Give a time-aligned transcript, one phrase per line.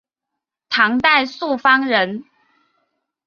[0.67, 2.25] 唐代朔方人。